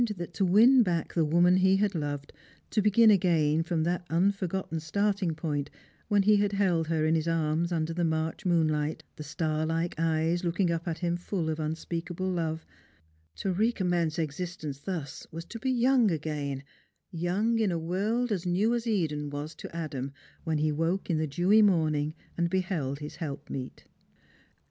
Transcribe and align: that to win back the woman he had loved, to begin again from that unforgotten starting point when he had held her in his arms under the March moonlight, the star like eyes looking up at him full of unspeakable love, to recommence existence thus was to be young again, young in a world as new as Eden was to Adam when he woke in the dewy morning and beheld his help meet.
that 0.17 0.33
to 0.33 0.43
win 0.43 0.81
back 0.81 1.13
the 1.13 1.23
woman 1.23 1.57
he 1.57 1.77
had 1.77 1.93
loved, 1.93 2.33
to 2.71 2.81
begin 2.81 3.11
again 3.11 3.61
from 3.61 3.83
that 3.83 4.03
unforgotten 4.09 4.79
starting 4.79 5.35
point 5.35 5.69
when 6.07 6.23
he 6.23 6.37
had 6.37 6.53
held 6.53 6.87
her 6.87 7.05
in 7.05 7.13
his 7.13 7.27
arms 7.27 7.71
under 7.71 7.93
the 7.93 8.03
March 8.03 8.43
moonlight, 8.43 9.03
the 9.15 9.23
star 9.23 9.63
like 9.63 9.93
eyes 9.99 10.43
looking 10.43 10.71
up 10.71 10.87
at 10.87 10.97
him 10.97 11.15
full 11.15 11.51
of 11.51 11.59
unspeakable 11.59 12.25
love, 12.27 12.65
to 13.35 13.51
recommence 13.51 14.17
existence 14.17 14.79
thus 14.79 15.27
was 15.31 15.45
to 15.45 15.59
be 15.59 15.69
young 15.69 16.09
again, 16.09 16.63
young 17.11 17.59
in 17.59 17.71
a 17.71 17.77
world 17.77 18.31
as 18.31 18.43
new 18.43 18.73
as 18.73 18.87
Eden 18.87 19.29
was 19.29 19.53
to 19.53 19.75
Adam 19.75 20.11
when 20.43 20.57
he 20.57 20.71
woke 20.71 21.11
in 21.11 21.19
the 21.19 21.27
dewy 21.27 21.61
morning 21.61 22.15
and 22.35 22.49
beheld 22.49 22.97
his 22.97 23.17
help 23.17 23.51
meet. 23.51 23.85